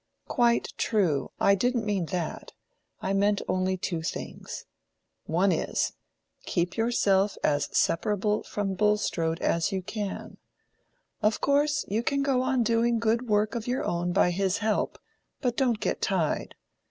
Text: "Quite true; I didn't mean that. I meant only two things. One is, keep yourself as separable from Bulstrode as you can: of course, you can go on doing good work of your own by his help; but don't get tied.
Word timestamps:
"Quite 0.27 0.73
true; 0.77 1.29
I 1.39 1.53
didn't 1.53 1.85
mean 1.85 2.07
that. 2.07 2.53
I 3.01 3.13
meant 3.13 3.43
only 3.47 3.77
two 3.77 4.01
things. 4.01 4.65
One 5.25 5.51
is, 5.51 5.93
keep 6.47 6.75
yourself 6.75 7.37
as 7.43 7.69
separable 7.77 8.41
from 8.41 8.73
Bulstrode 8.73 9.39
as 9.41 9.71
you 9.71 9.83
can: 9.83 10.37
of 11.21 11.39
course, 11.39 11.85
you 11.87 12.01
can 12.01 12.23
go 12.23 12.41
on 12.41 12.63
doing 12.63 12.97
good 12.97 13.29
work 13.29 13.53
of 13.53 13.67
your 13.67 13.83
own 13.85 14.11
by 14.11 14.31
his 14.31 14.57
help; 14.57 14.97
but 15.39 15.55
don't 15.55 15.79
get 15.79 16.01
tied. 16.01 16.55